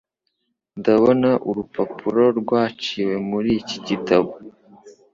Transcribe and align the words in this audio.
Ndabona 0.79 1.29
urupapuro 1.49 2.23
rwaciwe 2.39 3.13
muri 3.29 3.49
iki 3.61 3.77
gitabo 3.87 4.29